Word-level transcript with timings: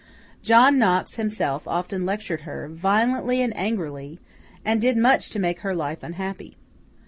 John 0.41 0.79
Knox 0.79 1.13
himself 1.17 1.67
often 1.67 2.07
lectured 2.07 2.41
her, 2.41 2.67
violently 2.67 3.39
and 3.43 3.55
angrily, 3.55 4.17
and 4.65 4.81
did 4.81 4.97
much 4.97 5.29
to 5.29 5.37
make 5.37 5.59
her 5.59 5.75
life 5.75 6.01
unhappy. 6.01 6.57